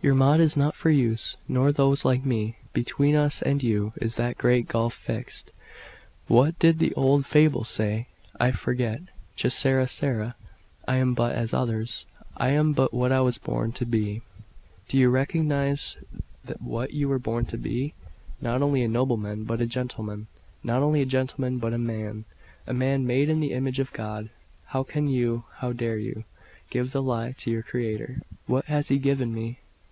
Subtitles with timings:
[0.00, 1.16] "Your Maud is not for me,
[1.48, 2.56] nor those like me.
[2.72, 5.50] Between us and you is that 'great gulf fixed;'
[6.28, 8.06] what did the old fable say?
[8.38, 9.00] I forget.
[9.34, 10.36] Che sara sara!
[10.86, 12.06] I am but as others:
[12.36, 14.22] I am but what I was born to be."
[14.86, 15.96] "Do you recognize
[16.60, 17.92] what you were born to be?
[18.40, 20.28] Not only a nobleman, but a gentleman;
[20.62, 22.24] not only a gentleman, but a man
[22.68, 24.28] man, made in the image of God.
[24.66, 26.22] How can you, how dare you,
[26.70, 29.58] give the lie to your Creator?" "What has He given me?